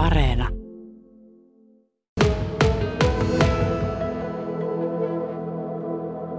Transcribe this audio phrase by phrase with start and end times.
[0.00, 0.48] Areena.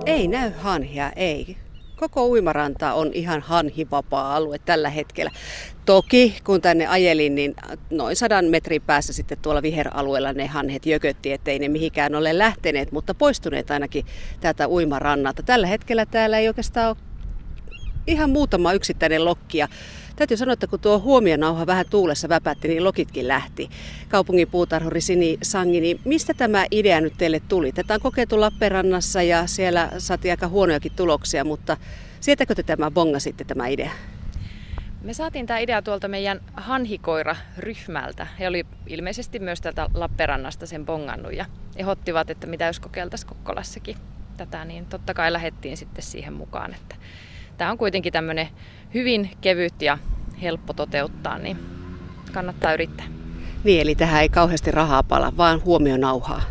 [0.05, 1.57] Ei näy hanhia, ei.
[1.95, 5.31] Koko uimaranta on ihan hanhivapaa alue tällä hetkellä.
[5.85, 7.55] Toki kun tänne ajelin, niin
[7.89, 12.91] noin sadan metrin päässä sitten tuolla viheralueella ne hanhet jökötti, ettei ne mihinkään ole lähteneet,
[12.91, 14.05] mutta poistuneet ainakin
[14.39, 15.43] täältä uimarannalta.
[15.43, 17.10] Tällä hetkellä täällä ei oikeastaan ole
[18.11, 19.67] ihan muutama yksittäinen lokkia.
[20.15, 23.69] Täytyy sanoa, että kun tuo huomionauha vähän tuulessa väpätti, niin lokitkin lähti.
[24.09, 27.71] Kaupungin puutarhuri Sini Sangi, niin mistä tämä idea nyt teille tuli?
[27.71, 31.77] Tätä on kokeiltu Lappeenrannassa ja siellä saatiin aika huonojakin tuloksia, mutta
[32.19, 33.91] sieltäkö te tämä bongasitte tämä idea?
[35.01, 38.27] Me saatiin tämä idea tuolta meidän hanhikoira-ryhmältä.
[38.39, 43.97] He oli ilmeisesti myös täältä Lappeenrannasta sen bongannut ja ehdottivat, että mitä jos kokeiltaisiin Kokkolassakin
[44.37, 46.95] tätä, niin totta kai lähettiin sitten siihen mukaan, että
[47.61, 48.47] tämä on kuitenkin tämmöinen
[48.93, 49.97] hyvin kevyt ja
[50.41, 51.57] helppo toteuttaa, niin
[52.31, 53.05] kannattaa yrittää.
[53.63, 56.41] Niin, eli tähän ei kauheasti rahaa pala, vaan huomionauhaa.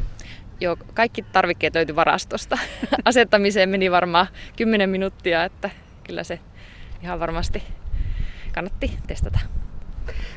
[0.61, 2.59] Joo, kaikki tarvikkeet löytyi varastosta.
[3.05, 5.71] Asettamiseen meni varmaan 10 minuuttia, että
[6.05, 6.39] kyllä se
[7.03, 7.63] ihan varmasti
[8.53, 9.39] kannatti testata.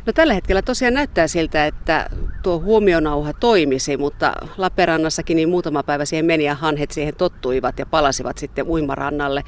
[0.05, 2.09] No tällä hetkellä tosiaan näyttää siltä, että
[2.43, 7.85] tuo huomionauha toimisi, mutta Lappeenrannassakin niin muutama päivä siihen meni ja hanhet siihen tottuivat ja
[7.85, 9.43] palasivat sitten uimarannalle.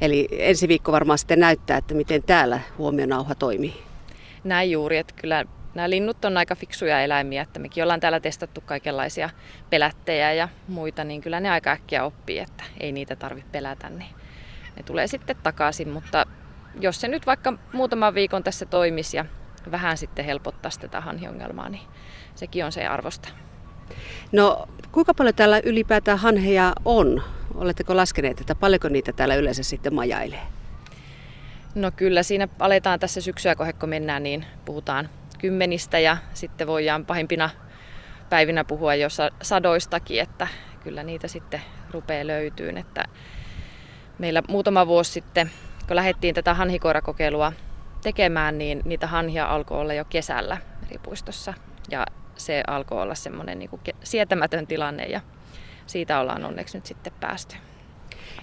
[0.00, 3.82] Eli ensi viikko varmaan sitten näyttää, että miten täällä huomionauha toimii.
[4.44, 8.60] Näin juuri, että kyllä nämä linnut on aika fiksuja eläimiä, että mekin ollaan täällä testattu
[8.60, 9.30] kaikenlaisia
[9.70, 14.10] pelättejä ja muita, niin kyllä ne aika äkkiä oppii, että ei niitä tarvitse pelätä, niin
[14.76, 16.26] ne tulee sitten takaisin, mutta
[16.80, 19.24] jos se nyt vaikka muutaman viikon tässä toimisi ja
[19.70, 21.82] vähän sitten helpottaisi tätä hanhiongelmaa, niin
[22.34, 23.28] sekin on se arvosta.
[24.32, 27.22] No kuinka paljon täällä ylipäätään hanheja on?
[27.54, 30.42] Oletteko laskeneet, että paljonko niitä täällä yleensä sitten majailee?
[31.74, 35.08] No kyllä siinä aletaan tässä syksyä, kun mennään, niin puhutaan
[35.38, 37.50] kymmenistä ja sitten voidaan pahimpina
[38.30, 39.08] päivinä puhua jo
[39.42, 40.48] sadoistakin, että
[40.80, 42.78] kyllä niitä sitten rupeaa löytyyn.
[42.78, 43.04] Että
[44.18, 45.50] meillä muutama vuosi sitten,
[45.86, 47.52] kun lähdettiin tätä hanhikoirakokeilua
[48.02, 51.54] tekemään, niin niitä hanhia alkoi olla jo kesällä meripuistossa.
[51.90, 52.06] Ja
[52.38, 53.70] se alkoi olla semmoinen niin
[54.04, 55.20] sietämätön tilanne ja
[55.86, 57.56] siitä ollaan onneksi nyt sitten päästy.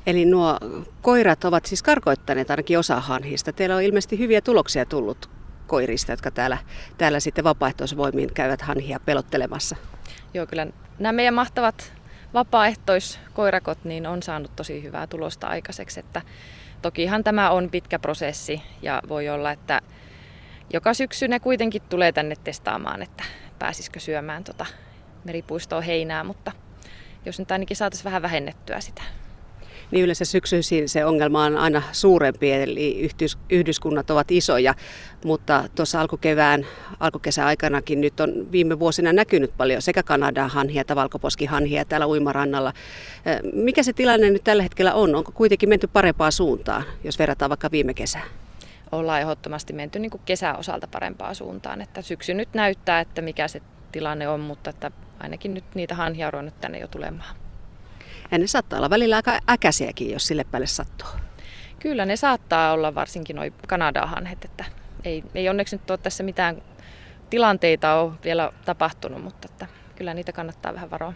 [0.08, 0.58] Eli nuo
[1.02, 3.54] koirat ovat siis karkoittaneet ainakin osa hanhista.
[3.54, 5.30] Teillä on ilmeisesti hyviä tuloksia tullut
[5.68, 6.58] koirista, jotka täällä,
[6.98, 9.76] täällä sitten vapaaehtoisvoimiin käyvät hanhia pelottelemassa.
[10.34, 10.68] Joo, kyllä
[11.00, 11.94] nämä meidän mahtavat
[12.34, 16.00] vapaaehtoiskoirakot niin on saanut tosi hyvää tulosta aikaiseksi.
[16.00, 16.22] Että
[16.82, 19.82] tokihan tämä on pitkä prosessi ja voi olla, että
[20.74, 23.24] joka syksy ne kuitenkin tulee tänne testaamaan, että
[23.60, 24.66] pääsisikö syömään tota
[25.24, 26.52] meripuistoa heinää, mutta
[27.26, 29.02] jos nyt ainakin saataisiin vähän vähennettyä sitä.
[29.92, 34.74] Niin yleensä syksyisin se ongelma on aina suurempi, eli yhdys, yhdyskunnat ovat isoja,
[35.26, 36.66] mutta tuossa alkukevään,
[37.00, 42.74] alkukesän aikanakin nyt on viime vuosina näkynyt paljon sekä Kanadan hanhia että valkoposkihanhia täällä uimarannalla.
[43.54, 45.16] Mikä se tilanne nyt tällä hetkellä on?
[45.16, 48.28] Onko kuitenkin menty parempaan suuntaan, jos verrataan vaikka viime kesään?
[48.96, 51.82] Ollaan ehdottomasti menty niin kuin kesäosalta parempaan suuntaan.
[51.82, 53.62] Että syksy nyt näyttää, että mikä se
[53.92, 57.36] tilanne on, mutta että ainakin nyt niitä hanhia on ruvennut tänne jo tulemaan.
[58.32, 61.08] Ja ne saattaa olla välillä aika äkäisiäkin, jos sille päälle sattuu.
[61.80, 64.66] Kyllä ne saattaa olla varsinkin noin Kanada-hanhet, että
[65.04, 66.62] ei, ei onneksi nyt ole tässä mitään
[67.30, 71.14] tilanteita ole vielä tapahtunut, mutta että kyllä niitä kannattaa vähän varoa.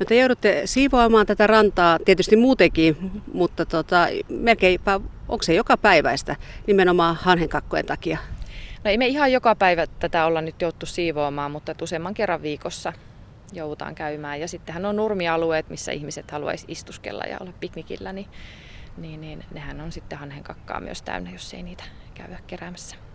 [0.00, 2.96] No te joudutte siivoamaan tätä rantaa tietysti muutenkin,
[3.32, 8.18] mutta tota, melkeinpä, onko se joka päiväistä nimenomaan hanhenkakkojen takia?
[8.84, 12.92] No ei me ihan joka päivä tätä olla nyt joutu siivoamaan, mutta useamman kerran viikossa
[13.52, 14.40] joudutaan käymään.
[14.40, 18.26] Ja sittenhän on nurmialueet, missä ihmiset haluaisi istuskella ja olla piknikillä, niin,
[18.96, 21.84] niin, niin nehän on sitten hanhenkakkaa myös täynnä, jos ei niitä
[22.14, 23.07] käydä keräämässä.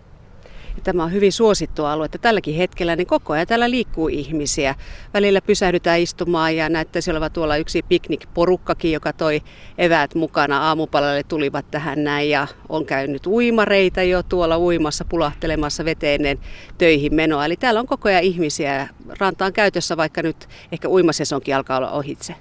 [0.82, 4.74] Tämä on hyvin suosittu alue, että tälläkin hetkellä niin koko ajan täällä liikkuu ihmisiä.
[5.14, 9.42] Välillä pysähdytään istumaan ja näyttäisi olevan tuolla yksi piknikporukkakin, joka toi
[9.78, 10.68] eväät mukana.
[10.68, 16.38] Aamupalalle tulivat tähän näin ja on käynyt uimareita jo tuolla uimassa pulahtelemassa veteen
[16.78, 17.44] töihin menoa.
[17.44, 18.88] Eli täällä on koko ajan ihmisiä.
[19.18, 22.34] Ranta on käytössä, vaikka nyt ehkä uimasesonkin alkaa olla ohitse.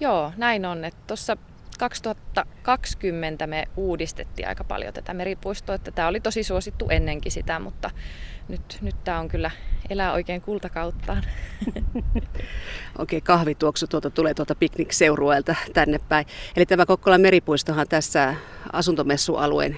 [0.00, 0.78] Joo, näin on.
[1.06, 1.36] Tuossa
[1.78, 7.90] 2020 me uudistettiin aika paljon tätä meripuistoa, että tämä oli tosi suosittu ennenkin sitä, mutta
[8.48, 9.50] nyt, nyt tämä on kyllä
[9.90, 11.22] elää oikein kultakauttaan.
[12.98, 16.26] Okei, kahvituoksu tuota tulee tuolta piknikseurueelta tänne päin.
[16.56, 18.34] Eli tämä Kokkolan meripuistohan tässä
[18.72, 19.76] asuntomessualueen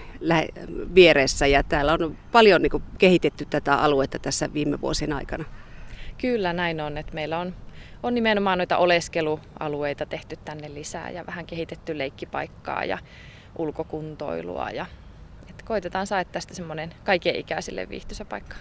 [0.94, 5.44] vieressä ja täällä on paljon niin kuin, kehitetty tätä aluetta tässä viime vuosien aikana.
[6.18, 7.54] Kyllä näin on, että meillä on
[8.02, 12.98] on nimenomaan noita oleskelualueita tehty tänne lisää ja vähän kehitetty leikkipaikkaa ja
[13.58, 14.86] ulkokuntoilua ja
[15.50, 18.56] että koitetaan saada tästä semmoinen kaiken ikäisille viihtyisä paikka.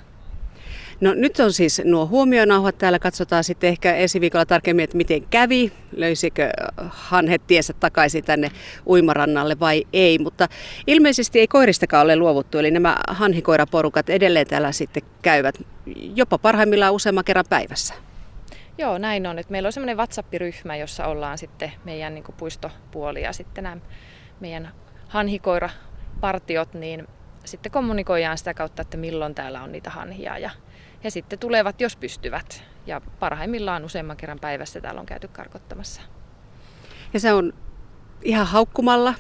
[1.02, 2.78] No nyt on siis nuo huomionauhat.
[2.78, 5.72] Täällä katsotaan sitten ehkä ensi viikolla tarkemmin, että miten kävi.
[5.96, 6.50] Löysikö
[6.90, 8.52] hanhet tiesä takaisin tänne
[8.88, 10.20] uimarannalle vai ei.
[10.20, 10.48] Mutta
[10.88, 12.58] ilmeisesti ei koiristakaan ole luovuttu.
[12.58, 15.56] Eli nämä hanhikoiraporukat edelleen täällä sitten käyvät
[16.16, 17.94] jopa parhaimmillaan useamman kerran päivässä.
[18.77, 19.39] Joo, näin on.
[19.39, 23.77] Et meillä on semmoinen WhatsApp-ryhmä, jossa ollaan sitten meidän niin puistopuoli ja sitten nämä
[24.39, 24.72] meidän
[25.07, 27.07] hanhikoirapartiot, niin
[27.45, 30.50] sitten kommunikoidaan sitä kautta, että milloin täällä on niitä hanhia ja
[31.04, 32.63] he sitten tulevat, jos pystyvät.
[32.88, 36.01] Ja parhaimmillaan useamman kerran päivässä täällä on käyty karkottamassa.
[37.13, 37.54] Ja se on
[38.21, 39.13] ihan haukkumalla,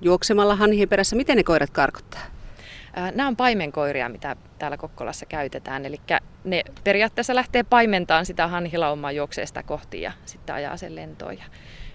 [0.00, 1.16] juoksemalla hanhien perässä.
[1.16, 2.35] Miten ne koirat karkottaa?
[3.14, 5.86] Nämä on paimenkoiria, mitä täällä Kokkolassa käytetään.
[5.86, 6.00] Eli
[6.44, 11.38] ne periaatteessa lähtee paimentaan sitä hanhilaumaa juoksee sitä kohti ja sitten ajaa sen lentoon.
[11.38, 11.44] Ja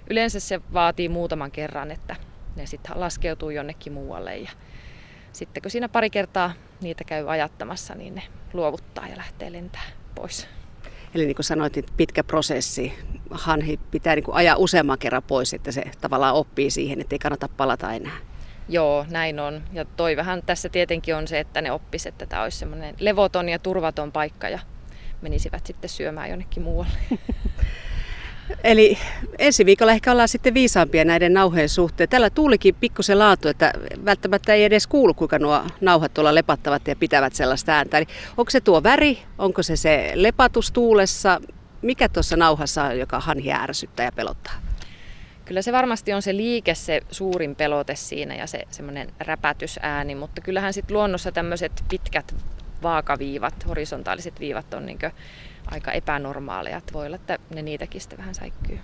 [0.10, 2.16] yleensä se vaatii muutaman kerran, että
[2.56, 4.38] ne sitten laskeutuu jonnekin muualle.
[4.38, 4.50] Ja
[5.34, 9.84] sitten kun siinä pari kertaa niitä käy ajattamassa, niin ne luovuttaa ja lähtee lentää
[10.16, 10.48] pois.
[11.16, 12.94] Eli niin kuin sanoit, niin pitkä prosessi.
[13.32, 17.20] Hanhi pitää niin kuin ajaa useamman kerran pois, että se tavallaan oppii siihen, että ei
[17.20, 18.18] kannata palata enää.
[18.70, 19.64] Joo, näin on.
[19.74, 23.60] Ja toivehan tässä tietenkin on se, että ne oppis, että tämä olisi semmoinen levoton ja
[23.60, 24.60] turvaton paikka ja
[25.22, 26.98] menisivät sitten syömään jonnekin muualle.
[28.64, 28.98] Eli
[29.40, 32.10] ensi viikolla ehkä ollaan sitten viisaampia näiden nauhojen suhteen.
[32.10, 33.74] Tällä tuulikin pikkusen laatu, että
[34.06, 37.98] välttämättä ei edes kuulu, kuinka nuo nauhat tuolla lepattavat ja pitävät sellaista ääntä.
[37.98, 38.06] Eli
[38.38, 41.42] onko se tuo väri, onko se se lepatus tuulessa,
[41.82, 44.71] mikä tuossa nauhassa on, joka hanhia ärsyttää ja pelottaa?
[45.52, 50.42] Kyllä se varmasti on se liike se suurin pelote siinä ja se semmoinen räpätysääni, mutta
[50.42, 52.36] kyllähän sitten luonnossa tämmöiset pitkät
[52.84, 55.00] vaakaviivat, horisontaaliset viivat on niin
[55.66, 56.82] aika epänormaaleja.
[56.94, 58.80] Voi olla, että ne niitäkin sitten vähän säikkyy.